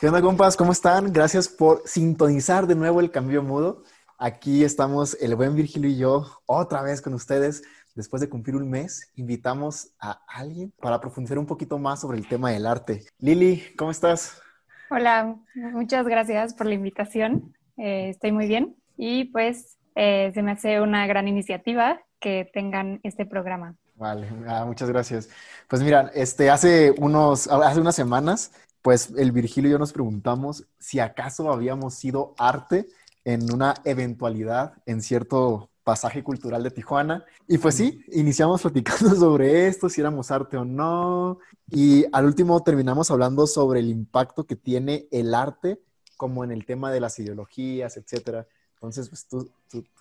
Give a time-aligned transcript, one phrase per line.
[0.00, 0.56] ¿Qué onda, compas?
[0.56, 1.12] ¿Cómo están?
[1.12, 3.84] Gracias por sintonizar de nuevo el cambio mudo.
[4.16, 7.62] Aquí estamos el buen Virgilio y yo otra vez con ustedes.
[7.94, 12.26] Después de cumplir un mes, invitamos a alguien para profundizar un poquito más sobre el
[12.26, 13.04] tema del arte.
[13.18, 14.40] Lili, ¿cómo estás?
[14.88, 17.54] Hola, muchas gracias por la invitación.
[17.76, 23.00] Eh, estoy muy bien y pues eh, se me hace una gran iniciativa que tengan
[23.02, 23.76] este programa.
[23.96, 25.28] Vale, ah, muchas gracias.
[25.68, 28.50] Pues mira, este, hace, unos, hace unas semanas,
[28.82, 32.88] pues el Virgilio y yo nos preguntamos si acaso habíamos sido arte
[33.24, 37.24] en una eventualidad en cierto pasaje cultural de Tijuana.
[37.46, 41.38] Y pues sí, iniciamos platicando sobre esto, si éramos arte o no.
[41.68, 45.80] Y al último terminamos hablando sobre el impacto que tiene el arte
[46.16, 48.46] como en el tema de las ideologías, etcétera.
[48.74, 49.50] Entonces, pues tú,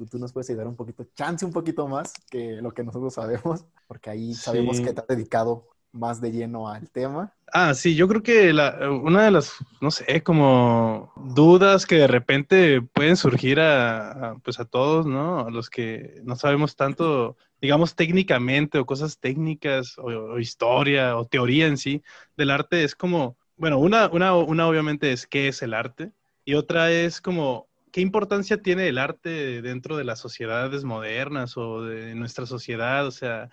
[0.10, 3.66] tú, nos puedes ayudar un poquito, chance un poquito más que lo que nosotros sabemos,
[3.88, 7.34] porque ahí sabemos que te has dedicado más de lleno al tema.
[7.52, 12.82] Ah, sí, yo creo que una de las, no sé, como dudas que de repente
[12.82, 15.40] pueden surgir a, pues a todos, ¿no?
[15.40, 21.68] A los que no sabemos tanto, digamos, técnicamente o cosas técnicas o, historia o teoría
[21.68, 22.04] en sí
[22.38, 26.12] del arte es como, bueno, una, una, una obviamente es qué es el arte
[26.46, 31.84] y otra es como ¿qué importancia tiene el arte dentro de las sociedades modernas o
[31.84, 33.06] de nuestra sociedad?
[33.08, 33.50] O sea,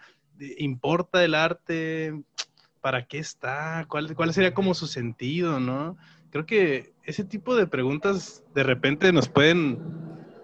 [0.59, 2.23] ¿importa el arte?
[2.81, 3.87] ¿Para qué está?
[3.89, 5.97] ¿Cuál, cuál sería como su sentido, no?
[6.31, 9.78] Creo que ese tipo de preguntas de repente nos pueden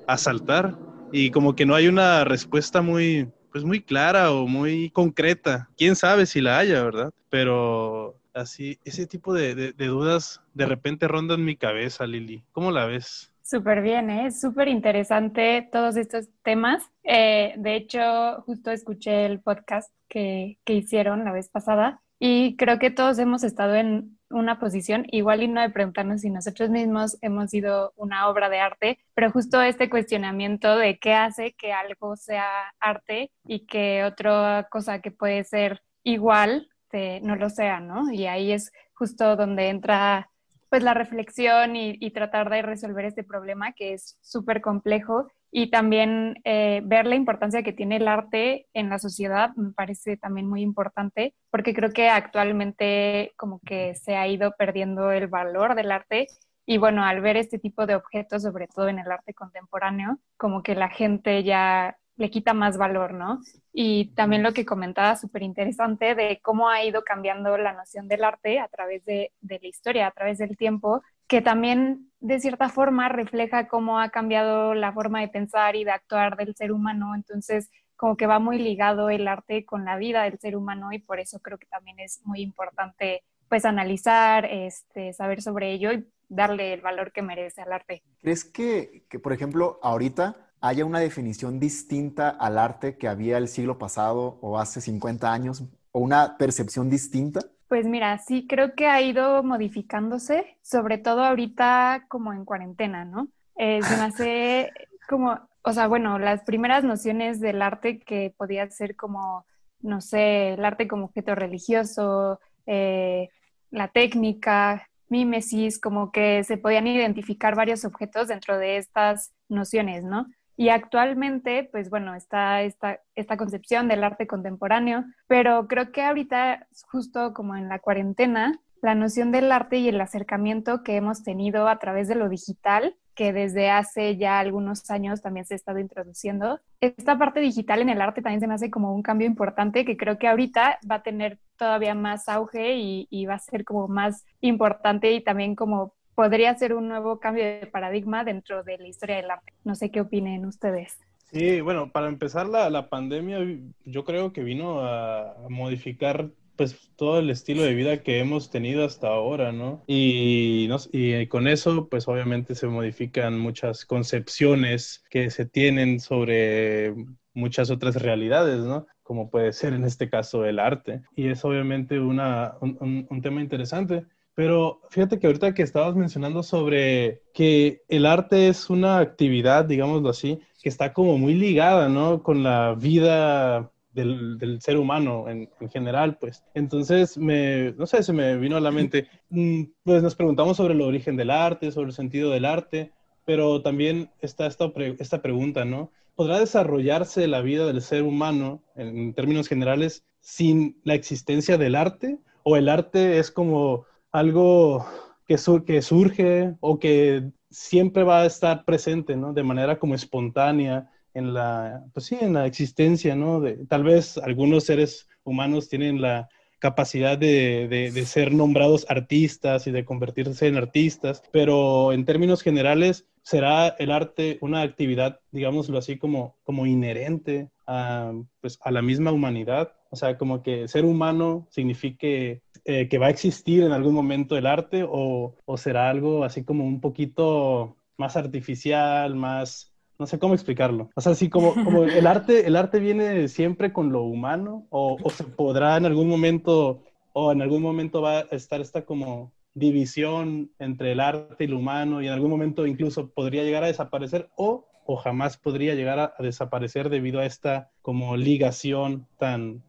[0.07, 0.77] asaltar
[1.13, 5.69] y como que no hay una respuesta muy, pues muy clara o muy concreta.
[5.77, 7.11] Quién sabe si la haya, ¿verdad?
[7.31, 12.45] Pero así, ese tipo de, de dudas de repente rondan mi cabeza, Lili.
[12.53, 13.32] ¿Cómo la ves?
[13.43, 14.31] Súper bien, ¿eh?
[14.31, 16.83] súper interesante todos estos temas.
[17.03, 22.79] Eh, de hecho, justo escuché el podcast que, que, hicieron la vez pasada y creo
[22.79, 27.19] que todos hemos estado en una posición, igual y no de preguntarnos si nosotros mismos
[27.21, 32.17] hemos sido una obra de arte, pero justo este cuestionamiento de qué hace que algo
[32.17, 38.13] sea arte y que otra cosa que puede ser igual este, no lo sea, ¿no?
[38.13, 40.31] Y ahí es justo donde entra
[40.73, 46.41] pues la reflexión y, tratar de resolver este problema que es súper complejo y también
[46.45, 50.63] eh, ver la importancia que tiene el arte en la sociedad me parece también muy
[50.63, 56.29] importante porque creo que actualmente como que se ha ido perdiendo el valor del arte
[56.65, 60.63] y bueno, al ver este tipo de objetos, sobre todo en el arte contemporáneo, como
[60.63, 63.41] que la gente ya le quita más valor, ¿no?
[63.73, 68.25] Y también lo que comentaba súper interesante de cómo ha ido cambiando la noción del
[68.25, 73.09] arte a través de, la historia, a través del tiempo, que también de cierta forma
[73.09, 77.15] refleja cómo ha cambiado la forma de pensar y de actuar del ser humano.
[77.15, 80.99] Entonces, como que va muy ligado el arte con la vida del ser humano y
[80.99, 86.07] por eso creo que también es muy importante pues analizar, este, saber sobre ello y
[86.29, 88.03] darle el valor que merece al arte.
[88.23, 93.49] ¿Crees que, que por ejemplo, ahorita haya una definición distinta al arte que había el
[93.49, 97.41] siglo pasado o hace 50 años o una percepción distinta?
[97.69, 103.29] Pues mira, sí creo que ha ido modificándose, sobre todo ahorita como en cuarentena, ¿no?
[103.57, 104.71] Eh, se me hace
[105.09, 109.45] como, o sea, bueno, las primeras nociones del arte que podía ser como,
[109.81, 113.31] no sé, el arte como objeto religioso, eh,
[113.71, 120.27] la técnica, mímesis, como que se podían identificar varios objetos dentro de estas nociones, ¿no?
[120.57, 122.99] Y actualmente, pues bueno, está esta,
[123.37, 129.33] concepción del arte contemporáneo, pero creo que ahorita, justo como en la cuarentena, la noción
[129.33, 133.71] del arte y el acercamiento que hemos tenido a través de lo digital, que desde
[133.71, 136.61] hace ya algunos años también se ha estado introduciendo.
[136.81, 139.97] Esta parte digital en el arte también se me hace como un cambio importante que
[139.97, 144.25] creo que ahorita va a tener todavía más auge y va a ser como más
[144.41, 149.17] importante y también como podría ser un nuevo cambio de paradigma dentro de la historia
[149.17, 149.53] del arte.
[149.65, 150.99] No sé qué opinen ustedes.
[151.33, 153.39] Sí, bueno, para empezar la, la pandemia
[153.87, 158.85] yo creo que vino a, modificar pues todo el estilo de vida que hemos tenido
[158.85, 159.83] hasta ahora, ¿no?
[159.87, 166.95] Y, y con eso, pues obviamente se modifican muchas concepciones que se tienen sobre
[167.33, 168.87] muchas otras realidades, ¿no?
[169.03, 171.01] Como puede ser en este caso el arte.
[171.17, 174.05] Y es obviamente una, un, un tema interesante.
[174.35, 180.09] Pero fíjate que ahorita que estabas mencionando sobre que el arte es una actividad, digámoslo
[180.09, 182.23] así, que está como muy ligada, ¿no?
[182.23, 186.45] Con la vida del, ser humano en, general, pues.
[186.55, 190.75] Entonces, me, no sé, se me vino a la mente, mm, pues nos preguntamos sobre
[190.75, 192.93] el origen del arte, sobre el sentido del arte,
[193.25, 195.91] pero también está esta, esta pregunta, ¿no?
[196.15, 202.19] ¿Podrá desarrollarse la vida del ser humano en términos generales sin la existencia del arte?
[202.45, 204.87] ¿O el arte es como algo
[205.27, 205.37] que,
[205.67, 209.33] que surge o que siempre va a estar presente, ¿no?
[209.33, 213.41] De manera como espontánea en la, pues sí, en la existencia, ¿no?
[213.41, 216.29] De, tal vez algunos seres humanos tienen la
[216.59, 223.09] capacidad de, de, ser nombrados artistas y de convertirse en artistas, pero en términos generales,
[223.23, 229.11] ¿será el arte una actividad, digámoslo así, como, como inherente a, pues, a la misma
[229.11, 229.73] humanidad?
[229.91, 234.37] O sea, como que ser humano signifique eh, que va a existir en algún momento
[234.37, 240.19] el arte o, o será algo así como un poquito más artificial, más no sé
[240.19, 240.91] cómo explicarlo.
[240.97, 244.99] O sea, así como, como el arte, el arte viene siempre con lo humano, o,
[245.01, 246.83] o, se podrá en algún momento,
[247.13, 251.59] o en algún momento va a estar esta como división entre el arte y lo
[251.59, 255.99] humano, y en algún momento incluso podría llegar a desaparecer, o, o jamás podría llegar
[256.01, 259.63] a, desaparecer debido a esta como ligación tan,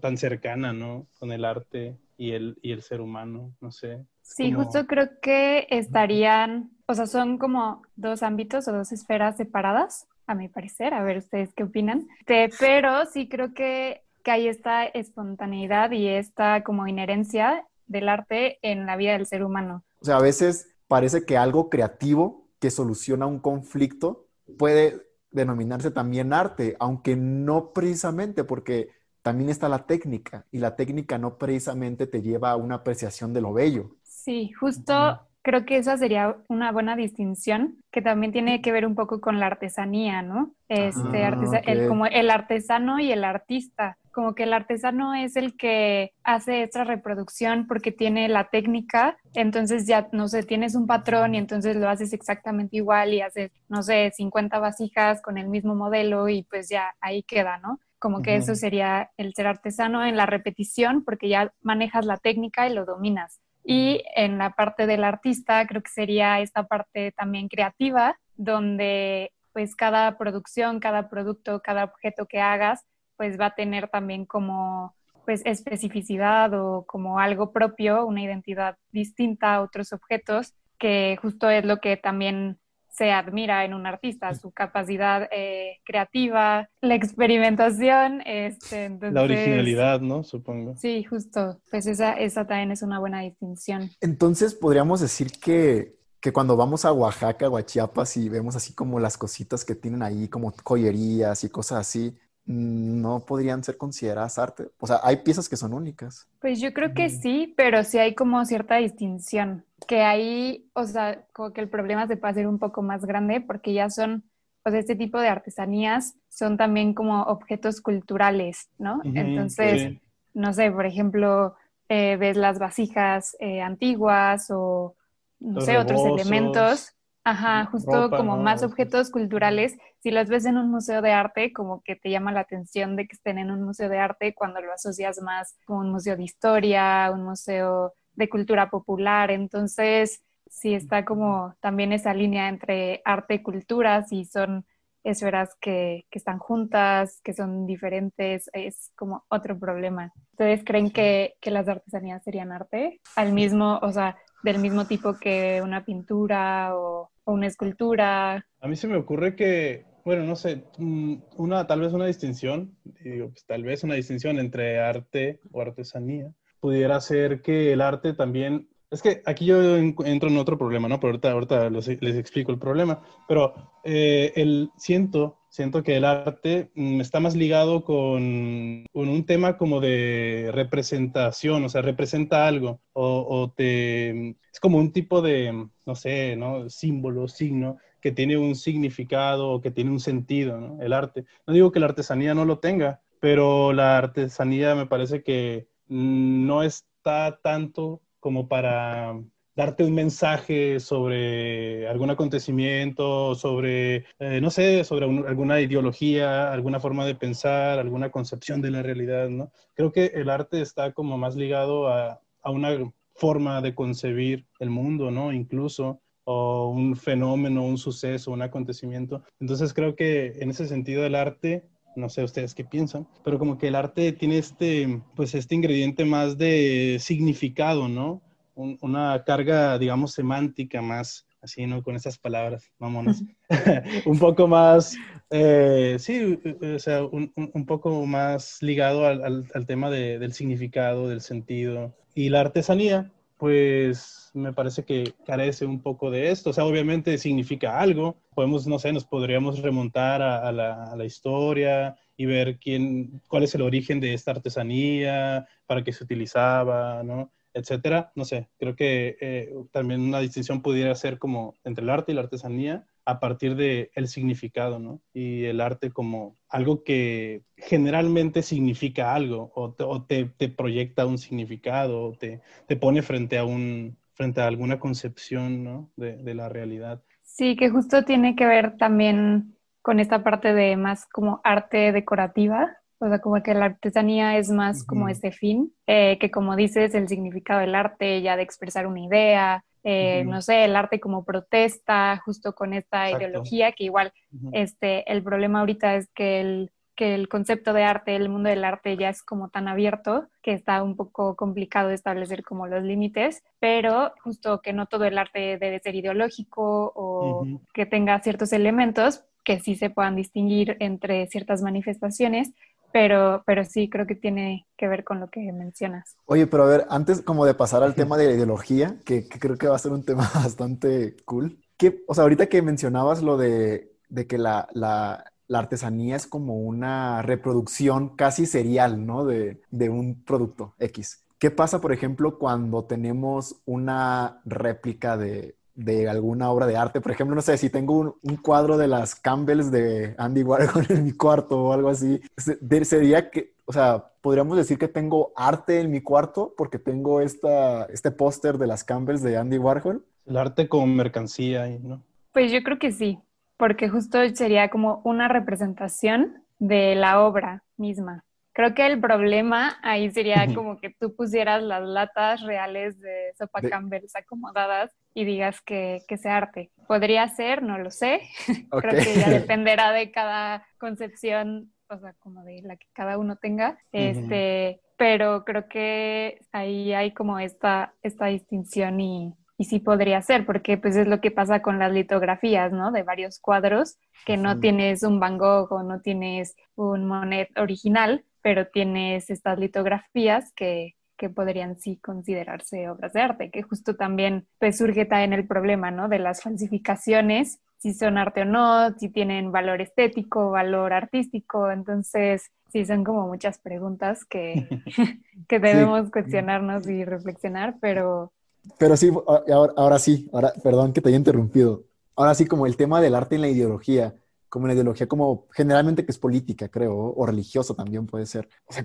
[0.00, 1.06] tan cercana, ¿no?
[1.18, 4.04] Con el arte y el, y el ser humano, no sé.
[4.20, 10.06] Sí, justo creo que estarían, o sea, son como dos ámbitos o dos esferas separadas,
[10.26, 14.84] a mi parecer, a ver ustedes qué opinan, pero sí creo que, que hay esta
[14.84, 19.82] espontaneidad y esta como inherencia del arte en la vida del ser humano.
[20.00, 24.26] O sea, a veces parece que algo creativo que soluciona un conflicto
[24.58, 28.90] puede denominarse también arte, aunque no precisamente porque
[29.22, 33.40] también está la técnica y la técnica no precisamente te lleva a una apreciación de
[33.40, 33.96] lo bello.
[34.02, 38.94] Sí, justo creo que esa sería una buena distinción que también tiene que ver un
[38.94, 40.52] poco con la artesanía, ¿no?
[40.68, 43.96] Este, ah, el, como el artesano y el artista.
[44.12, 49.86] Como que el artesano es el que hace esta reproducción porque tiene la técnica, entonces
[49.86, 53.82] ya, no sé, tienes un patrón y entonces lo haces exactamente igual y haces, no
[53.82, 57.78] sé, 50 vasijas con el mismo modelo y pues ya ahí queda, ¿no?
[58.00, 62.66] Como que eso sería el ser artesano en la repetición porque ya manejas la técnica
[62.66, 63.40] y lo dominas.
[63.62, 69.76] Y en la parte del artista creo que sería esta parte también creativa, donde pues
[69.76, 72.86] cada producción, cada producto, cada objeto que hagas,
[73.16, 74.94] pues va a tener también como
[75.26, 81.66] pues especificidad o como algo propio, una identidad distinta a otros objetos, que justo es
[81.66, 82.58] lo que también
[82.90, 88.22] se admira en un artista, su capacidad eh, creativa, la experimentación.
[88.26, 90.24] Este, la originalidad, ¿no?
[90.24, 90.76] Supongo.
[90.76, 91.60] Sí, justo.
[91.70, 93.90] Pues esa, esa también es una buena distinción.
[94.00, 98.74] Entonces, podríamos decir que, que cuando vamos a Oaxaca o a Chiapas y vemos así
[98.74, 102.16] como las cositas que tienen ahí, como joyerías y cosas así,
[102.50, 104.70] no podrían ser consideradas arte.
[104.80, 106.26] O sea, hay piezas que son únicas.
[106.40, 111.24] Pues yo creo que sí, pero sí hay como cierta distinción, que ahí, o sea,
[111.32, 114.24] como que el problema se puede hacer un poco más grande porque ya son,
[114.64, 119.00] pues este tipo de artesanías son también como objetos culturales, ¿no?
[119.04, 120.00] Entonces,
[120.34, 121.54] no sé, por ejemplo,
[121.88, 124.96] eh, ves las vasijas eh, antiguas o,
[125.38, 126.96] no sé, otros elementos
[127.30, 131.80] Ajá, justo como más objetos culturales, si los ves en un museo de arte, como
[131.82, 134.72] que te llama la atención de que estén en un museo de arte cuando lo
[134.72, 139.30] asocias más con un museo de historia, un museo de cultura popular.
[139.30, 144.66] Entonces, sí está como también esa línea entre arte y cultura, si son
[145.04, 150.12] esferas que, que están juntas, que son diferentes, es como otro problema.
[150.32, 153.00] ¿Ustedes creen que, que las artesanías serían arte?
[153.14, 158.44] Al mismo, o sea, del mismo tipo que una pintura o, una escultura.
[158.60, 162.76] A mí se me ocurre que, bueno, no sé, mm, una, tal vez una distinción,
[163.04, 168.14] digo, pues, tal vez una distinción entre arte o artesanía, pudiera ser que el arte
[168.14, 170.98] también es que aquí yo entro en otro problema, ¿no?
[170.98, 173.02] Pero ahorita, ahorita les, explico el problema.
[173.28, 173.54] Pero
[173.84, 179.80] eh, el, siento, siento que el arte mm, está más ligado con, un tema como
[179.80, 185.94] de representación, o sea, representa algo, o, o, te, es como un tipo de, no
[185.94, 186.68] sé, ¿no?
[186.68, 190.82] Símbolo, signo, que tiene un significado o que tiene un sentido, ¿no?
[190.82, 191.24] El arte.
[191.46, 196.46] No digo que la artesanía no lo tenga, pero la artesanía me parece que mm,
[196.46, 199.18] no está tanto como para
[199.56, 207.04] darte un mensaje sobre algún acontecimiento, sobre, eh, no sé, sobre alguna ideología, alguna forma
[207.04, 209.52] de pensar, alguna concepción de la realidad, ¿no?
[209.74, 214.70] Creo que el arte está como más ligado a, a una forma de concebir el
[214.70, 215.32] mundo, ¿no?
[215.32, 219.22] Incluso, o un fenómeno, un suceso, un acontecimiento.
[219.40, 223.58] Entonces creo que en ese sentido el arte no sé ustedes qué piensan, pero como
[223.58, 228.22] que el arte tiene este, pues este ingrediente más de significado, ¿no?
[228.54, 231.82] una carga, digamos, semántica más, así, ¿no?
[231.82, 233.22] Con esas palabras, vámonos.
[234.06, 234.96] un poco más,
[235.30, 236.38] eh, sí,
[236.74, 241.94] o sea, un, un, poco más ligado al, al, tema de, del significado, del sentido.
[242.14, 246.50] Y la artesanía, pues me parece que carece un poco de esto.
[246.50, 248.16] O sea, obviamente significa algo.
[248.34, 253.54] Podemos, no sé, nos podríamos remontar a, la, la, historia y ver quién, cuál es
[253.54, 257.32] el origen de esta artesanía, para qué se utilizaba, ¿no?
[257.54, 258.12] etcétera.
[258.14, 262.14] No sé, creo que eh, también una distinción pudiera ser como entre el arte y
[262.14, 265.00] la artesanía a partir del el significado, ¿no?
[265.12, 269.74] Y el arte como algo que generalmente significa algo o
[270.06, 274.78] te, te, proyecta un significado o te, te, pone frente a, un, frente a alguna
[274.78, 275.90] concepción, ¿no?
[275.96, 277.02] De, de la realidad.
[277.22, 282.76] Sí, que justo tiene que ver también con esta parte de más como arte decorativa,
[282.98, 286.94] o sea, como que la artesanía es más como ese fin, eh, que como dices,
[286.94, 291.24] el significado del arte, ya de expresar una idea, eh, no sé, el arte como
[291.24, 294.12] protesta, justo con esta ideología, que igual
[294.52, 298.62] este, el problema ahorita es que el, que el concepto de arte, el mundo del
[298.62, 303.42] arte ya es como tan abierto que está un poco complicado establecer como los límites,
[303.58, 309.24] pero justo que no todo el arte debe ser ideológico o que tenga ciertos elementos
[309.44, 312.52] que sí se puedan distinguir entre ciertas manifestaciones,
[312.92, 316.16] pero, pero sí creo que tiene que ver con lo que mencionas.
[316.26, 319.56] Oye, pero a ver, antes como de pasar al tema de la ideología, que, creo
[319.56, 323.36] que va a ser un tema bastante cool, que, o sea, ahorita que mencionabas lo
[323.36, 329.24] de, de que la, la, la, artesanía es como una reproducción casi serial, ¿no?
[329.24, 331.24] De, de un producto X.
[331.38, 337.00] ¿Qué pasa, por ejemplo, cuando tenemos una réplica de, de alguna obra de arte.
[337.00, 341.04] Por ejemplo, no sé, si tengo un, cuadro de las Campbells de Andy Warhol en
[341.04, 345.90] mi cuarto o algo así, sería que, o sea, podríamos decir que tengo arte en
[345.90, 350.04] mi cuarto porque tengo esta, este póster de las Campbells de Andy Warhol.
[350.26, 352.02] El arte como mercancía, ¿no?
[352.32, 353.18] Pues yo creo que sí,
[353.56, 358.24] porque justo sería como una representación de la obra misma.
[358.52, 363.62] Creo que el problema ahí sería como que tú pusieras las latas reales de sopa
[363.62, 366.70] Campbell's acomodadas y digas que, que sea arte.
[366.86, 368.22] Podría ser, no lo sé.
[368.70, 373.36] Creo que ya dependerá de cada concepción, o sea, como de la que cada uno
[373.36, 373.78] tenga.
[373.92, 380.46] Este, pero creo que ahí hay como esta, esta distinción y, y sí podría ser,
[380.46, 382.92] porque pues es lo que pasa con las litografías, ¿no?
[382.92, 388.24] De varios cuadros, que no tienes un Van Gogh o no tienes un Monet original,
[388.42, 394.46] pero tienes estas litografías que, que podrían sí considerarse obras de arte, que justo también
[394.58, 396.08] pues surge también el problema, ¿no?
[396.08, 402.50] De las falsificaciones, si son arte o no, si tienen valor estético, valor artístico, entonces
[402.72, 404.66] sí son como muchas preguntas que,
[405.48, 408.32] que debemos cuestionarnos y reflexionar, pero...
[408.78, 409.10] Pero sí,
[409.52, 411.84] ahora, ahora sí, ahora, perdón que te haya interrumpido.
[412.16, 414.14] Ahora sí, como el tema del arte en la ideología
[414.48, 418.48] como una ideología como generalmente que es política, creo, o religiosa también puede ser.
[418.66, 418.84] O sea,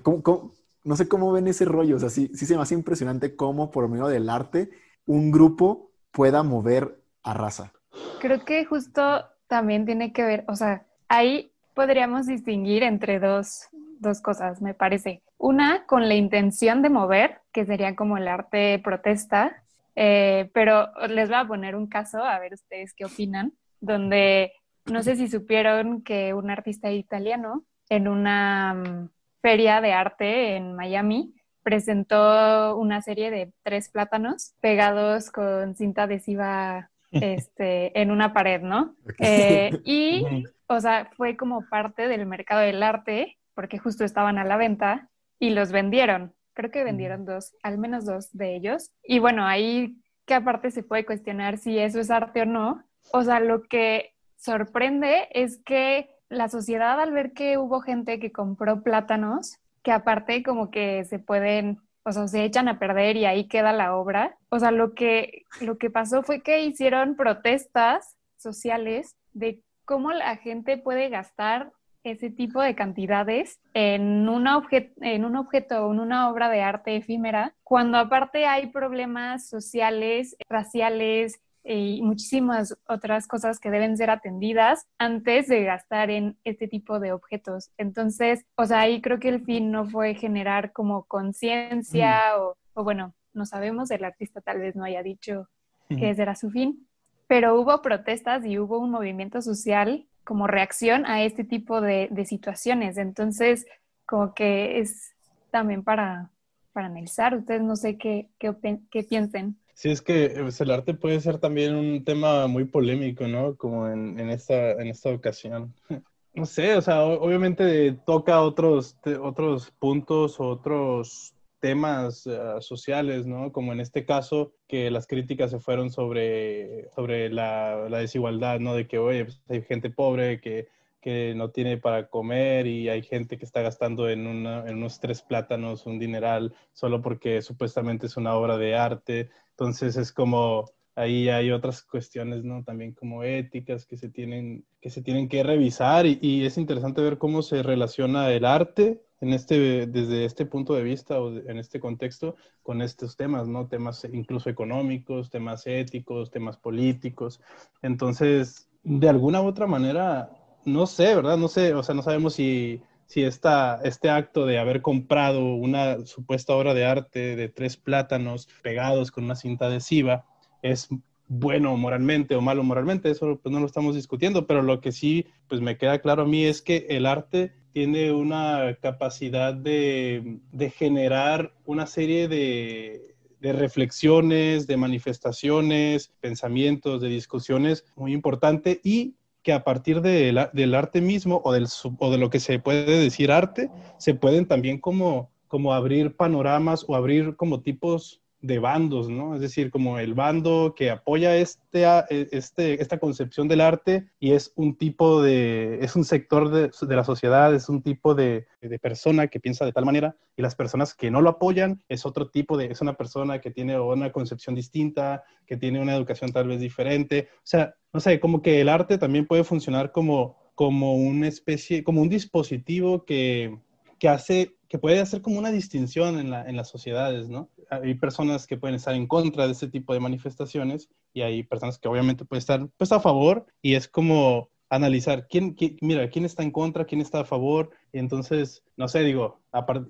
[0.86, 3.72] no sé cómo ven ese rollo, o sea, sí, sí se me hace impresionante cómo
[3.72, 4.70] por medio del arte
[5.04, 7.72] un grupo pueda mover a raza.
[8.20, 13.66] Creo que justo también tiene que ver, o sea, ahí podríamos distinguir entre dos,
[13.98, 15.22] dos cosas, me parece.
[15.38, 19.64] Una con la intención de mover, que sería como el arte protesta,
[19.96, 24.52] eh, pero les voy a poner un caso, a ver ustedes qué opinan, donde
[24.84, 29.08] no sé si supieron que un artista italiano en una mm,
[29.40, 31.34] feria de arte en Miami
[31.66, 38.94] presentó una serie de tres plátanos pegados con cinta adhesiva este, en una pared, ¿no?
[39.18, 44.44] Eh, y, o sea, fue como parte del mercado del arte, porque justo estaban a
[44.44, 45.08] la venta
[45.40, 46.34] y los vendieron.
[46.54, 48.92] Creo que vendieron dos, al menos dos de ellos.
[49.02, 52.84] Y bueno, ahí que aparte se puede cuestionar si eso es arte o no.
[53.12, 58.32] O sea, lo que sorprende es que la sociedad al ver que hubo gente que
[58.32, 63.24] compró plátanos, que aparte como que se pueden, o sea, se echan a perder y
[63.24, 64.36] ahí queda la obra.
[64.48, 70.36] O sea, lo que, lo que pasó fue que hicieron protestas sociales de cómo la
[70.36, 71.72] gente puede gastar
[72.10, 74.62] ese tipo de cantidades en, una
[75.00, 80.36] en un objeto o en una obra de arte efímera, cuando aparte hay problemas sociales,
[80.48, 81.40] raciales,
[81.74, 87.12] y muchísimas otras cosas que deben ser atendidas antes de gastar en este tipo de
[87.12, 87.70] objetos.
[87.76, 92.40] Entonces, o sea, ahí creo que el fin no fue generar como conciencia mm.
[92.40, 95.48] o, o, bueno, no sabemos, el artista tal vez no haya dicho
[95.88, 96.88] que ese era su fin,
[97.28, 102.24] pero hubo protestas y hubo un movimiento social como reacción a este tipo de, de
[102.24, 102.98] situaciones.
[102.98, 103.66] Entonces,
[104.04, 105.14] como que es
[105.50, 106.30] también para,
[106.72, 107.34] para analizar.
[107.34, 108.54] Ustedes no sé qué, qué,
[108.90, 109.56] qué piensen.
[109.76, 113.56] Sí, es que pues, el arte puede ser también un tema muy polémico, ¿no?
[113.56, 115.74] Como en, en, esta, en esta ocasión.
[116.34, 123.52] No sé, o sea, obviamente toca otros, otros puntos, otros temas eh, sociales, ¿no?
[123.52, 128.74] Como en este caso, que las críticas se fueron sobre, sobre la, la desigualdad, ¿no?
[128.74, 130.68] De que, oye, pues, hay gente pobre que,
[131.06, 135.86] que, no tiene para comer y hay gente que está gastando en, unos tres plátanos
[135.86, 139.30] un dineral solo porque supuestamente es una obra de arte.
[139.50, 140.64] Entonces es como,
[140.96, 142.64] ahí hay otras cuestiones, ¿no?
[142.64, 147.18] También como éticas que se tienen que, se tienen que revisar y, es interesante ver
[147.18, 152.34] cómo se relaciona el arte este, desde este punto de vista o en este contexto
[152.62, 153.68] con estos temas, ¿no?
[153.68, 157.40] Temas incluso económicos, temas éticos, temas políticos.
[157.80, 160.30] Entonces, de alguna u otra manera,
[160.66, 161.38] no sé, ¿verdad?
[161.38, 166.04] No sé, o sea, no sabemos si, si esta, este acto de haber comprado una
[166.04, 170.26] supuesta obra de arte de tres plátanos pegados con una cinta adhesiva
[170.62, 170.88] es
[171.28, 175.26] bueno moralmente o malo moralmente, eso pues no lo estamos discutiendo, pero lo que sí
[175.48, 180.40] pues me queda claro a mí es que el arte tiene una capacidad de,
[180.76, 189.14] generar una serie de, reflexiones, de manifestaciones, pensamientos, de discusiones muy importante y
[189.46, 194.12] que a partir del arte mismo o, de lo que se puede decir arte, se
[194.12, 195.30] pueden también como
[195.72, 199.34] abrir panoramas o abrir como tipos de bandos, ¿no?
[199.34, 204.52] Es decir, como el bando que apoya este, este, esta concepción del arte y es
[204.56, 208.78] un tipo de, es un sector de, de la sociedad, es un tipo de, de,
[208.78, 212.28] persona que piensa de tal manera y las personas que no lo apoyan es otro
[212.28, 216.48] tipo de, es una persona que tiene una concepción distinta, que tiene una educación tal
[216.48, 217.28] vez diferente.
[217.38, 221.82] O sea, no sé, como que el arte también puede funcionar como, como una especie,
[221.82, 223.58] como un dispositivo que,
[223.98, 227.50] que hace que puede hacer como una distinción en, la, en, las sociedades, ¿no?
[227.70, 231.78] Hay personas que pueden estar en contra de ese tipo de manifestaciones y hay personas
[231.78, 236.42] que obviamente pueden estar pues a favor y es como analizar quién, mira, quién está
[236.42, 239.40] en contra, quién está a favor y entonces, no sé, digo,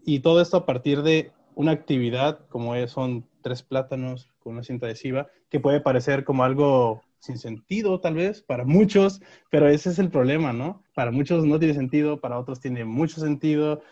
[0.04, 4.62] y todo esto a partir de una actividad como es, son tres plátanos con una
[4.62, 9.90] cinta adhesiva, que puede parecer como algo sin sentido tal vez para muchos, pero ese
[9.90, 10.82] es el problema, ¿no?
[10.94, 13.82] Para muchos no tiene sentido, para otros tiene mucho sentido.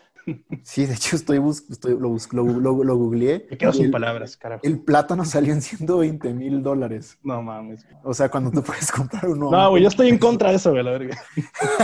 [0.63, 3.45] Sí, de hecho estoy, estoy lo, lo, lo, googleé.
[3.49, 4.61] Me quedo sin palabras, carajo.
[4.63, 7.19] El plátano salió en 120 mil dólares.
[7.23, 7.85] No mames.
[8.03, 9.51] O sea, cuando tú puedes comprar uno.
[9.51, 11.17] No, güey, yo estoy en contra de eso, güey, la verga.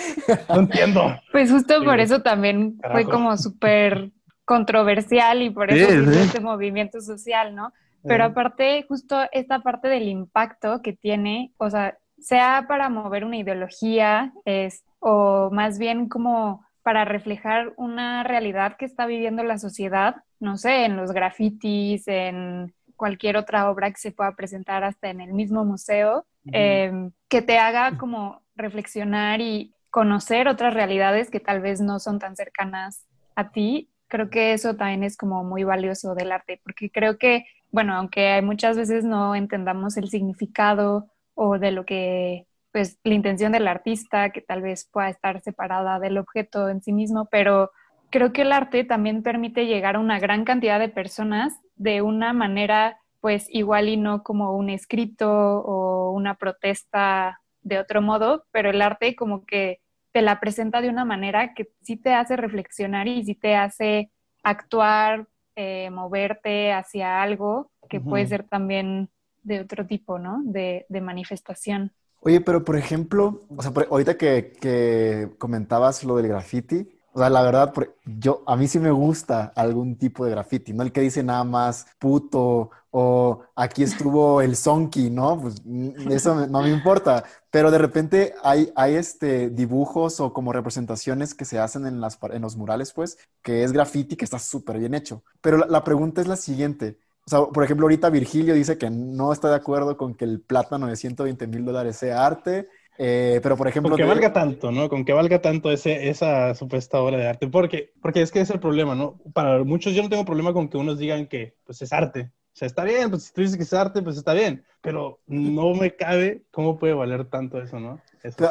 [0.49, 1.15] no entiendo.
[1.31, 4.11] Pues justo por eso también fue como súper
[4.45, 7.71] controversial y por eso sí, este movimiento social, ¿no?
[8.03, 13.37] Pero aparte, justo esta parte del impacto que tiene, o sea, sea para mover una
[13.37, 20.23] ideología, es, o más bien como para reflejar una realidad que está viviendo la sociedad,
[20.39, 25.21] no sé, en los grafitis, en cualquier otra obra que se pueda presentar hasta en
[25.21, 31.62] el mismo museo, em, que te haga como reflexionar y conocer otras realidades que tal
[31.62, 33.91] vez no son tan cercanas a ti.
[34.08, 38.41] Creo que eso también es como muy valioso del arte, porque creo que bueno, aunque
[38.41, 44.32] muchas veces no entendamos el significado o de lo que, pues, la intención del artista,
[44.32, 47.71] que tal vez pueda estar separada del objeto en sí mismo, pero
[48.10, 52.34] creo que el arte también permite llegar a una gran cantidad de personas de una
[52.34, 58.69] manera, pues, igual y no como un escrito o una protesta de otro modo, pero
[58.69, 63.08] el arte como que te la presenta de una manera que sí te hace reflexionar
[63.08, 64.12] y sí te hace
[64.43, 69.10] actuar eh, moverte hacia algo que puede ser también
[69.43, 70.41] de otro tipo, ¿no?
[70.43, 71.91] De, manifestación.
[72.21, 77.29] Oye, pero por ejemplo, o sea, ahorita que, que, comentabas lo del graffiti, o sea,
[77.29, 77.73] la verdad,
[78.05, 81.43] yo, a mí sí me gusta algún tipo de graffiti, no el que dice nada
[81.43, 85.39] más puto o aquí estuvo el sonky, ¿no?
[85.41, 90.53] Pues mm, eso no me importa, pero de repente hay, hay este, dibujos o como
[90.53, 94.39] representaciones que se hacen en, las, en los murales, pues, que es graffiti que está
[94.39, 95.23] súper bien hecho.
[95.41, 96.99] Pero la, la, pregunta es la siguiente.
[97.29, 100.41] O sea, por ejemplo, ahorita Virgilio dice que no está de acuerdo con que el
[100.41, 102.67] plátano de 120 mil dólares sea arte
[103.01, 103.91] eh, pero, por ejemplo...
[103.91, 104.89] Con que valga tanto, ¿no?
[104.89, 107.47] Con que valga tanto ese, esa supuesta obra de arte.
[107.47, 109.21] Porque, porque es que es el problema, ¿no?
[109.33, 112.31] Para muchos yo no tengo problema con que unos digan que pues es arte.
[112.53, 114.65] O sea, está bien, pues si tú dices que es arte, pues está bien.
[114.81, 118.01] Pero no me cabe cómo puede valer tanto eso, ¿no?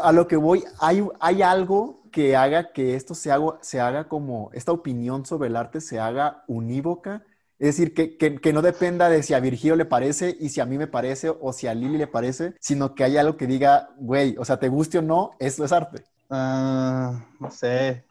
[0.03, 4.09] a lo que voy, ¿hay, ¿hay algo que haga que esto se haga, se haga
[4.09, 7.23] como, esta opinión sobre el arte se haga unívoca?
[7.59, 10.79] Es decir, que, no dependa de si a Virgilio le parece y si a mí
[10.79, 14.37] me parece o si a Lili le parece, sino que haya algo que diga, güey,
[14.39, 16.05] o sea, te guste o no, esto es arte.
[16.31, 18.05] Ah, no sé.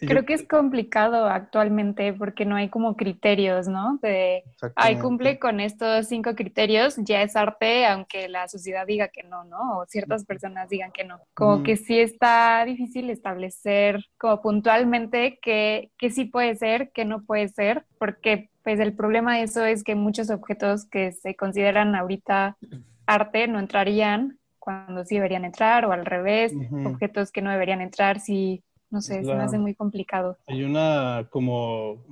[0.00, 3.98] Creo que es complicado actualmente porque no hay como criterios, ¿no?
[4.02, 4.42] De,
[4.74, 9.44] ay, cumple con estos cinco criterios, ya es arte, aunque la sociedad diga que no,
[9.44, 9.78] ¿no?
[9.78, 11.20] O ciertas personas digan que no.
[11.34, 17.22] Como que sí está difícil establecer como puntualmente que, que sí puede ser, que no
[17.22, 21.94] puede ser, porque pues el problema de eso es que muchos objetos que se consideran
[21.94, 22.58] ahorita
[23.06, 26.52] arte no entrarían cuando sí deberían entrar o al revés,
[26.84, 30.36] objetos que no deberían entrar si no sé, se me hace muy complicado.
[30.46, 32.04] Hay una como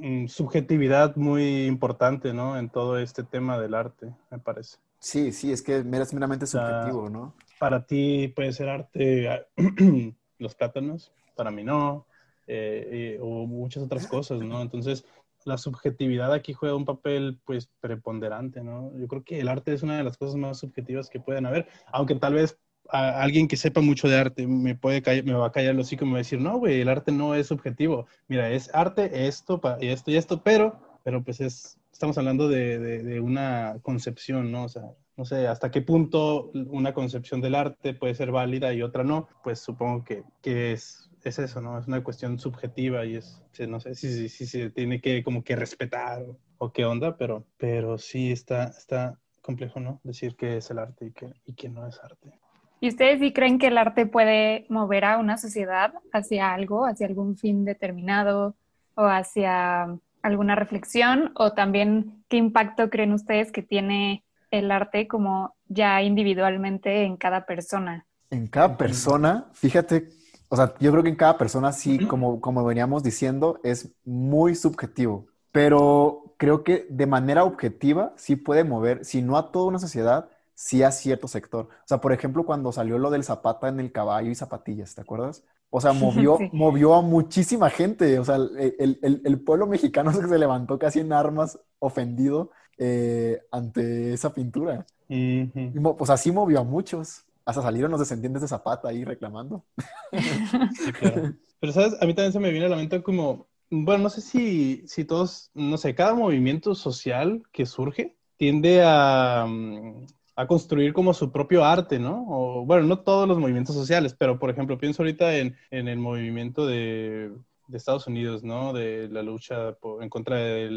[0.00, 2.58] mm, subjetividad muy importante, ¿no?
[2.58, 4.78] En todo este tema del arte, me parece.
[4.98, 7.32] Sí, sí, es que es meramente subjetivo, ¿no?
[7.60, 9.46] Para ti puede ser arte
[10.40, 12.06] los plátanos, para mí no,
[12.48, 14.60] eh, o muchas otras cosas, ¿no?
[14.60, 15.04] Entonces,
[15.46, 18.92] la subjetividad aquí juega un papel, pues, preponderante, ¿no?
[18.96, 21.66] Yo creo que el arte es una de las cosas más subjetivas que pueden haber,
[21.92, 25.74] aunque tal vez alguien que sepa mucho de arte me puede me va a callar
[25.74, 28.06] lo hocico y me va a decir, no, güey, el arte no es subjetivo.
[28.28, 32.78] Mira, es arte, esto, y esto y esto, pero, pero pues es, estamos hablando de,
[32.78, 34.64] de, una concepción, ¿no?
[34.64, 34.82] O sea,
[35.16, 39.28] no sé hasta qué punto una concepción del arte puede ser válida y otra no,
[39.42, 41.78] pues supongo que, que es, es eso, ¿no?
[41.78, 45.56] Es una cuestión subjetiva y es, no sé si, si, se tiene que como que
[45.56, 50.00] respetar o, o, qué onda, pero, pero sí está, está complejo, ¿no?
[50.04, 52.38] Decir que es el arte y que, y que no es arte.
[52.80, 57.06] ¿Y ustedes sí creen que el arte puede mover a una sociedad hacia algo, hacia
[57.06, 58.56] algún fin determinado
[58.96, 61.30] o hacia alguna reflexión?
[61.36, 67.46] ¿O también qué impacto creen ustedes que tiene el arte como ya individualmente en cada
[67.46, 68.06] persona?
[68.30, 70.08] En cada persona, fíjate,
[70.52, 74.54] o sea, yo creo que en cada persona sí, como, como veníamos diciendo, es muy
[74.54, 79.78] subjetivo, pero creo que de manera objetiva sí puede mover, si no a toda una
[79.78, 81.70] sociedad, sí a cierto sector.
[81.70, 85.00] O sea, por ejemplo, cuando salió lo del zapata en el caballo y zapatillas, ¿te
[85.00, 85.42] acuerdas?
[85.70, 88.18] O sea, movió, movió a muchísima gente.
[88.18, 94.84] O sea, el, pueblo mexicano se levantó casi en armas, ofendido eh, ante esa pintura.
[95.08, 97.24] o sea, sí movió a muchos.
[97.44, 99.64] Hasta salieron los descendientes de Zapata ahí reclamando.
[101.60, 101.96] Pero, ¿sabes?
[102.00, 105.04] A mí también se me viene a la mente como, bueno, no sé si, si
[105.04, 111.30] todos, no sé, cada movimiento social que surge tiende a, mm, a construir como su
[111.30, 112.24] propio arte, ¿no?
[112.28, 115.98] O, bueno, no todos los movimientos sociales, pero por ejemplo, pienso ahorita en, en el
[115.98, 117.32] movimiento de,
[117.68, 118.72] de, Estados Unidos, ¿no?
[118.72, 120.68] De la lucha en contra de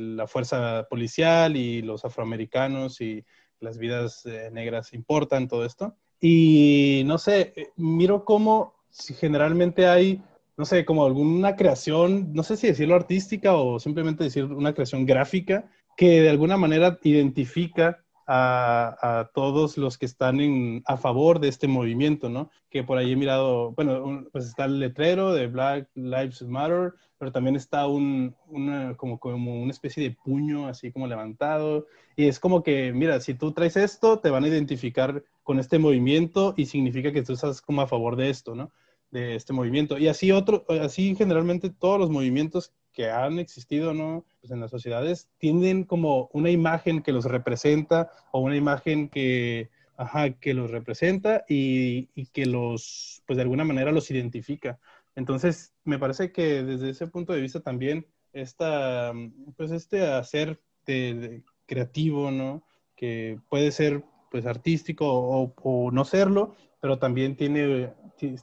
[0.00, 3.24] la fuerza policial y los afroamericanos y
[3.60, 5.94] las vidas eh, negras importan, todo esto.
[6.20, 10.22] Y no sé, eh, miro cómo si generalmente hay,
[10.56, 15.06] no sé, como alguna creación, no sé si decirlo artística o simplemente decir una creación
[15.06, 21.48] gráfica que de alguna manera identifica a, todos los que están en, a favor de
[21.48, 22.50] este movimiento, ¿no?
[22.70, 27.32] Que por ahí he mirado, bueno, pues está el letrero de Black Lives Matter, pero
[27.32, 31.86] también está un, una, como, como una especie de puño así como levantado.
[32.16, 35.78] Y es como que, mira, si tú traes esto, te van a identificar con este
[35.78, 38.72] movimiento y significa que tú estás como a favor de esto, ¿no?
[39.10, 39.98] De este movimiento.
[39.98, 44.24] Y así otro, así generalmente todos los movimientos que han existido ¿no?
[44.40, 49.68] Pues en las sociedades tienen como una imagen que los representa o una imagen que,
[49.98, 54.78] ajá, que los representa y, y, que los, pues de alguna manera los identifica.
[55.20, 59.12] Entonces, me parece que desde ese punto de vista también esta,
[59.54, 62.62] pues este hacer de, creativo, ¿no?
[62.96, 67.92] Que puede ser pues artístico o, o, no serlo, pero también tiene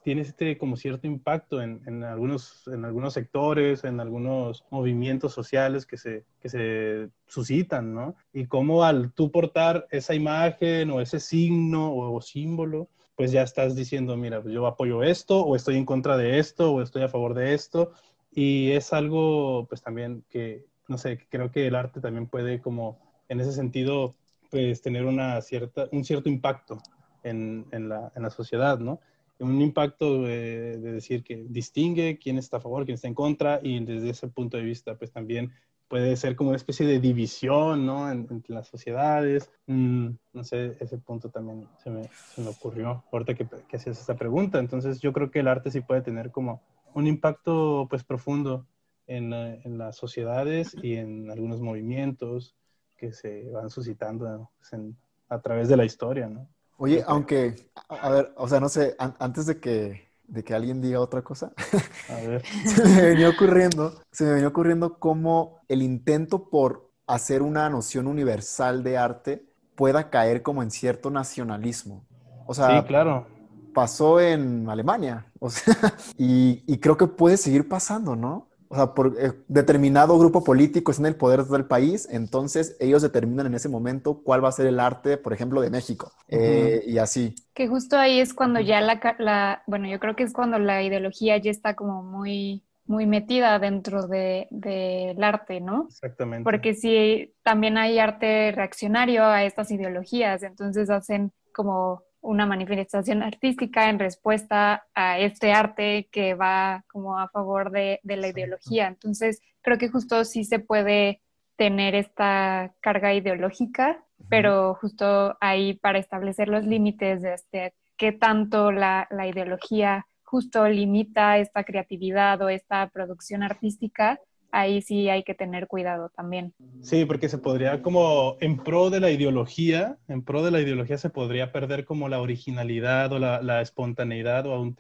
[0.04, 5.86] tiene este como cierto impacto en, en, algunos, en algunos sectores, en algunos movimientos sociales
[5.86, 8.16] que se, que se suscitan, ¿no?
[8.34, 13.76] Y cómo al tú portar esa imagen o ese signo o, símbolo, pues ya estás
[13.76, 17.10] diciendo, mira, pues yo apoyo esto o estoy en contra de esto o estoy a
[17.10, 17.92] favor de esto.
[18.32, 23.00] Y es algo, pues también que, no sé, creo que el arte también puede como,
[23.28, 24.16] en ese sentido,
[24.50, 26.78] pues tener una cierta, un cierto impacto
[27.24, 29.02] en, en, la, en la sociedad, ¿no?
[29.40, 33.84] un impacto de, decir que distingue quién está a favor, quién está en contra, y
[33.84, 35.52] desde ese punto de vista, pues también
[35.88, 38.12] puede ser como una especie de división, ¿no?
[38.12, 39.50] entre las sociedades.
[39.68, 44.00] Mm, no sé, ese punto también se me, se me ocurrió ahorita que, que, hacías
[44.00, 44.60] esta pregunta.
[44.60, 46.62] Entonces, yo creo que el arte sí puede tener como
[46.94, 48.66] un impacto, pues, profundo
[49.08, 52.56] en, en las sociedades y en algunos movimientos
[52.98, 54.82] que se van suscitando pues,
[55.30, 56.48] a través de la historia, ¿no?
[56.78, 57.56] Oye, aunque,
[57.90, 61.54] a ver, o sea, no sé, antes de que, de que alguien diga otra cosa,
[62.66, 68.08] se me venía ocurriendo, se me venía ocurriendo cómo el intento por hacer una noción
[68.08, 72.06] universal de arte pueda caer como en cierto nacionalismo.
[72.46, 73.28] O sea, sí, claro.
[73.74, 75.76] pasó en Alemania, o sea,
[76.18, 78.47] y, y creo que puede seguir pasando, ¿no?
[78.70, 83.02] O sea, por eh, determinado grupo político está en el poder del país, entonces ellos
[83.02, 86.12] determinan en ese momento cuál va a ser el arte, por ejemplo, de México.
[86.28, 87.36] Eh, y así.
[87.54, 90.84] Que justo ahí es cuando ya la, la, bueno, yo creo que es cuando la
[90.84, 95.88] ideología ya está como muy, muy metida dentro del de, arte, ¿no?
[95.90, 96.44] Exactamente.
[96.44, 103.90] Porque sí, también hay arte reaccionario a estas ideologías, entonces hacen como una manifestación artística
[103.90, 108.88] en respuesta a este arte que va como a favor de, la ideología.
[108.88, 111.22] Entonces, creo que justo sí se puede
[111.56, 118.72] tener esta carga ideológica, pero justo ahí para establecer los límites de este, qué tanto
[118.72, 124.20] la, la ideología justo limita esta creatividad o esta producción artística,
[124.58, 126.54] ahí sí hay que tener cuidado también.
[126.82, 130.98] Sí, porque se podría como en pro de la ideología, en pro de la ideología
[130.98, 134.74] se podría perder como la originalidad o la, espontaneidad o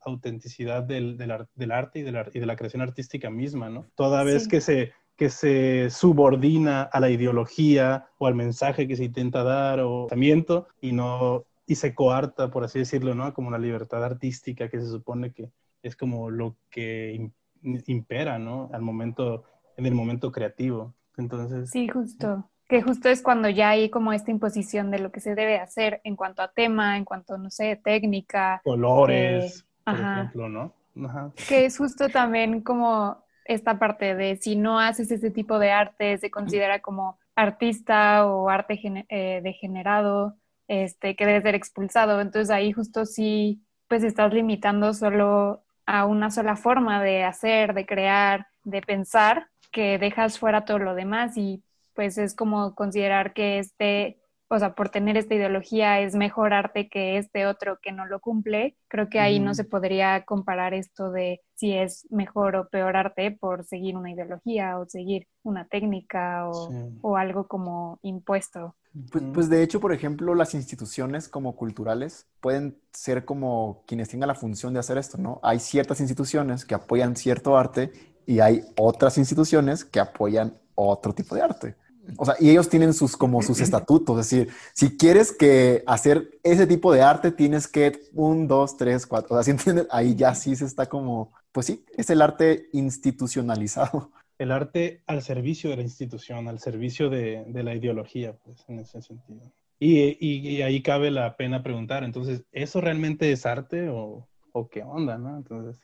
[0.00, 3.86] autenticidad del, del, arte y de, la, y de la creación artística misma, ¿no?
[3.96, 9.02] Toda vez que se que se subordina a la ideología o al mensaje que se
[9.02, 13.34] intenta dar o pensamiento y no y se coarta, por así decirlo, ¿no?
[13.34, 15.50] Como la libertad artística que se supone que
[15.82, 17.30] es como lo que
[17.62, 18.70] impera, ¿no?
[18.72, 19.44] Al momento,
[19.76, 20.94] en el momento creativo.
[21.16, 21.70] Entonces.
[21.70, 22.48] Sí, justo.
[22.68, 26.00] Que justo es cuando ya hay como esta imposición de lo que se debe hacer
[26.04, 28.60] en cuanto a tema, en cuanto, no sé, técnica.
[28.62, 30.74] Colores, por ejemplo, ¿no?
[31.06, 31.32] Ajá.
[31.48, 36.18] Que es justo también como esta parte de si no haces ese tipo de arte,
[36.18, 42.20] se considera como artista o arte eh, degenerado, este, que debe ser expulsado.
[42.20, 47.86] Entonces ahí justo sí, pues estás limitando solo a una sola forma de hacer, de
[47.86, 53.58] crear, de pensar, que dejas fuera todo lo demás y pues es como considerar que
[53.58, 58.04] este, o sea, por tener esta ideología es mejor arte que este otro que no
[58.04, 58.76] lo cumple.
[58.88, 63.30] Creo que ahí no se podría comparar esto de si es mejor o peor arte
[63.30, 66.70] por seguir una ideología o seguir una técnica o,
[67.00, 68.76] o algo como impuesto.
[69.10, 74.28] Pues, pues, de hecho, por ejemplo, las instituciones como culturales pueden ser como quienes tengan
[74.28, 75.40] la función de hacer esto, ¿no?
[75.42, 77.92] Hay ciertas instituciones que apoyan cierto arte
[78.26, 81.76] y hay otras instituciones que apoyan otro tipo de arte.
[82.16, 86.38] O sea, y ellos tienen sus como sus estatutos, es decir, si quieres que hacer
[86.42, 90.34] ese tipo de arte, tienes que un, dos, tres, cuatro, o sea, ¿sí Ahí ya
[90.34, 95.76] sí se está como, pues sí, es el arte institucionalizado el arte al servicio de
[95.76, 99.52] la institución, al servicio de, la ideología, pues, en ese sentido.
[99.80, 104.28] Y, ahí cabe la pena preguntar, entonces, ¿eso realmente es arte o,
[104.72, 105.36] qué onda, no?
[105.36, 105.80] Entonces,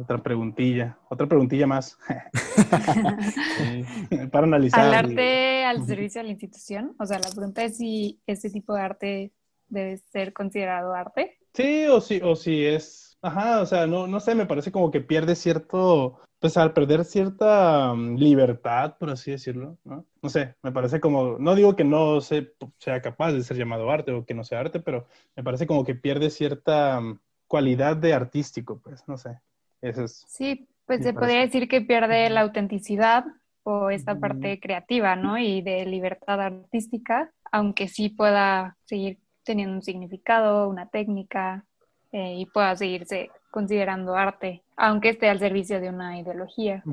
[0.00, 1.98] otra preguntilla, otra preguntilla más.
[4.30, 4.80] para analizar.
[4.80, 6.94] ¿Al arte al servicio de la institución?
[6.98, 9.32] O sea, la pregunta es si ese tipo de arte
[9.68, 11.38] debe ser considerado arte.
[11.54, 14.92] Sí, o si, o si es, ajá, o sea, no, no sé, me parece como
[14.92, 20.04] que pierde cierto pues al perder cierta mm, libertad, por así decirlo, ¿no?
[20.22, 23.90] No sé, me parece como, no digo que no se, sea capaz de ser llamado
[23.90, 27.96] arte o que no sea arte, pero me parece como que pierde cierta mm, cualidad
[27.96, 29.40] de artístico, pues, no sé.
[29.80, 30.24] Eso es.
[30.28, 33.24] Sí, pues se podría decir que pierde la autenticidad
[33.62, 35.38] o esta parte creativa, ¿no?
[35.38, 41.64] Y de libertad artística, aunque sí pueda seguir teniendo un significado, una técnica,
[42.12, 46.84] eh, y pueda seguirse considerando arte, aunque esté al servicio de una ideología.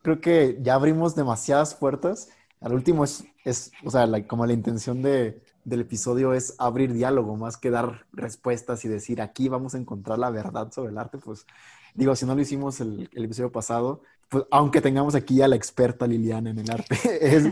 [0.00, 2.28] Creo que ya abrimos demasiadas puertas.
[2.60, 7.56] Al último es, o sea, como la intención de, del episodio es abrir diálogo más
[7.56, 11.18] que dar respuestas y decir aquí vamos a encontrar la verdad sobre el arte.
[11.18, 11.48] Pues
[11.94, 15.56] digo, si no lo hicimos el, el episodio pasado, pues aunque tengamos aquí a la
[15.56, 17.44] experta Liliana en el arte, es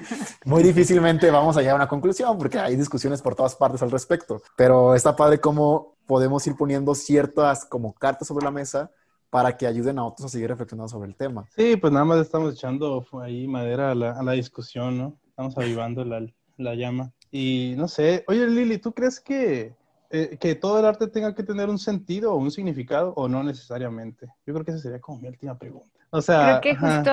[0.44, 3.90] muy difícilmente vamos a llegar a una conclusión porque hay discusiones por todas partes al
[3.90, 4.40] respecto.
[4.54, 8.90] Pero está padre cómo podemos ir poniendo ciertas como cartas sobre la mesa
[9.30, 11.46] para que ayuden a otros a seguir reflexionando sobre el tema.
[11.56, 15.16] Sí, pues nada más estamos echando ahí madera a la, a la discusión, ¿no?
[15.26, 16.26] Estamos avivando la,
[16.58, 17.12] la, llama.
[17.30, 19.74] Y no sé, oye Lili, ¿tú crees que,
[20.10, 23.42] eh, que todo el arte tenga que tener un sentido o un significado o no
[23.42, 24.26] necesariamente?
[24.46, 25.98] Yo creo que esa sería como mi última pregunta.
[26.10, 27.10] O sea, creo que justo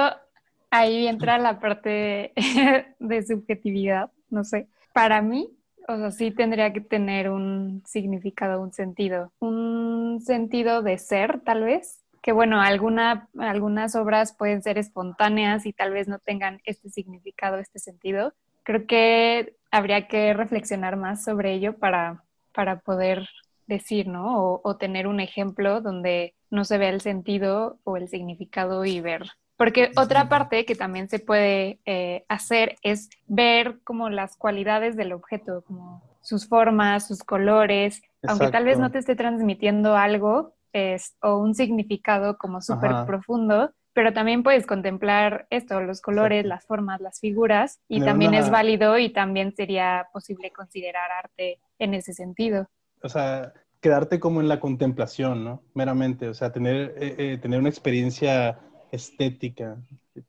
[0.72, 2.34] ahí entra la parte
[3.00, 4.68] de subjetividad, no sé.
[4.94, 5.50] Para mí,
[5.90, 11.64] o sea, sí tendría que tener un significado, un sentido, un sentido de ser, tal
[11.64, 12.04] vez.
[12.22, 17.58] Que bueno, alguna, algunas obras pueden ser espontáneas y tal vez no tengan este significado,
[17.58, 18.34] este sentido.
[18.64, 22.24] Creo que habría que reflexionar más sobre ello para,
[22.54, 23.28] para poder
[23.66, 24.44] decir, ¿no?
[24.44, 29.02] O, o tener un ejemplo donde no se vea el sentido o el significado y
[29.02, 29.24] ver
[29.60, 35.12] porque otra parte que también se puede eh, hacer es ver como las cualidades del
[35.12, 41.18] objeto, como sus formas, sus colores, Aunque tal vez no te esté transmitiendo algo es,
[41.22, 47.02] o un significado como súper profundo, pero también puedes contemplar esto, los colores, las formas,
[47.02, 52.70] las figuras, y también es válido y también sería posible considerar arte en ese sentido.
[53.04, 55.64] O sea, quedarte como en la contemplación, ¿no?
[55.74, 58.60] Meramente, o sea, tener, eh, eh, tener una experiencia
[58.92, 59.78] estética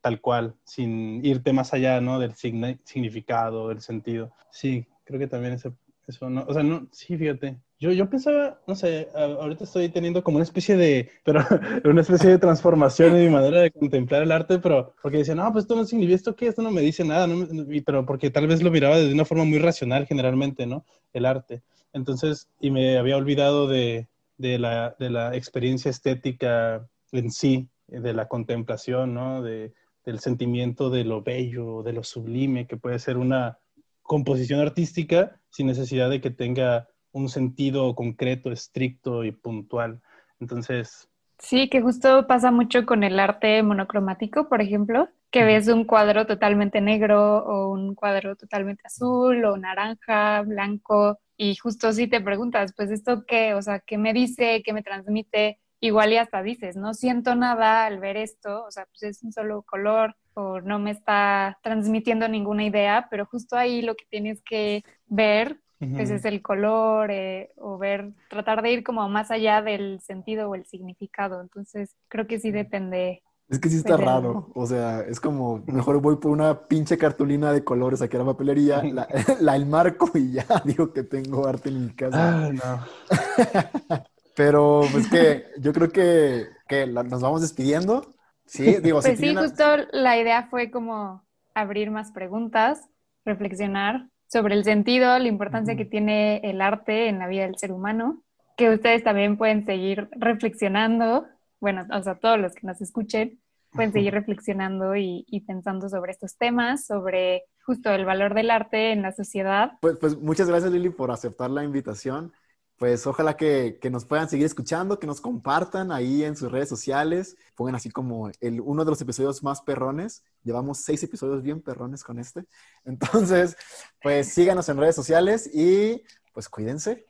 [0.00, 2.18] tal cual, sin irte más allá, ¿no?
[2.18, 4.32] Del significado, del sentido.
[4.50, 5.74] Sí, creo que también eso,
[6.06, 10.22] eso no, o sea, no, sí, fíjate, yo, yo pensaba, no sé, ahorita estoy teniendo
[10.22, 11.44] como una especie de, pero
[11.84, 15.50] una especie de transformación en mi manera de contemplar el arte, pero porque decía, no,
[15.50, 16.48] pues esto no significa, ¿esto qué?
[16.48, 17.46] Esto no me dice nada, ¿no?
[17.84, 20.84] pero porque tal vez lo miraba de una forma muy racional generalmente, ¿no?
[21.14, 21.62] El arte.
[21.92, 28.14] Entonces, y me había olvidado de, de, la, de la experiencia estética en sí, de
[28.14, 29.42] la contemplación, ¿no?
[29.42, 29.74] De,
[30.04, 33.58] del sentimiento de lo bello, de lo sublime, que puede ser una
[34.02, 40.00] composición artística sin necesidad de que tenga un sentido concreto, estricto y puntual.
[40.40, 41.08] Entonces...
[41.38, 46.26] Sí, que justo pasa mucho con el arte monocromático, por ejemplo, que ves un cuadro
[46.26, 52.74] totalmente negro o un cuadro totalmente azul o naranja, blanco, y justo si te preguntas,
[52.76, 56.76] pues esto qué, o sea, qué me dice, qué me transmite, igual y hasta dices,
[56.76, 60.78] no siento nada al ver esto, o sea, pues es un solo color o no
[60.78, 66.24] me está transmitiendo ninguna idea, pero justo ahí lo que tienes que ver ese es
[66.26, 70.66] el color eh, o ver, tratar de ir como más allá del sentido o el
[70.66, 71.40] significado.
[71.40, 73.22] Entonces, creo que sí depende.
[73.48, 77.50] Es que sí está raro, o sea, es como, mejor voy por una pinche cartulina
[77.52, 79.08] de colores aquí a la papelería, la,
[79.40, 82.46] la enmarco y ya digo que tengo arte en mi casa.
[82.46, 84.04] Ah, no.
[84.40, 88.14] Pero pues que yo creo que, que nos vamos despidiendo.
[88.46, 91.22] Sí, digo, pues sí, justo la idea fue como
[91.52, 92.88] abrir más preguntas,
[93.26, 97.70] reflexionar sobre el sentido, la importancia que tiene el arte en la vida del ser
[97.70, 98.22] humano,
[98.56, 101.26] que ustedes también pueden seguir reflexionando,
[101.60, 103.38] bueno, o sea, todos los que nos escuchen,
[103.72, 109.02] pueden seguir reflexionando y, pensando sobre estos temas, sobre justo el valor del arte en
[109.02, 109.72] la sociedad.
[109.82, 112.32] Pues, pues muchas gracias Lili por aceptar la invitación
[112.80, 117.36] pues ojalá que, nos puedan seguir escuchando, que nos compartan ahí en sus redes sociales,
[117.54, 120.24] pongan así como el, uno de los episodios más perrones.
[120.44, 122.46] Llevamos seis episodios bien perrones con este.
[122.86, 123.58] Entonces,
[124.02, 127.04] pues síganos en redes sociales y pues cuídense.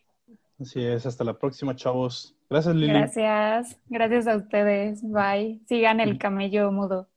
[0.61, 2.37] Así es, hasta la próxima, chavos.
[2.51, 2.93] Gracias, Lili.
[2.93, 5.03] Gracias, gracias a ustedes.
[5.05, 5.61] Bye.
[5.69, 7.09] Sigan el camello mudo.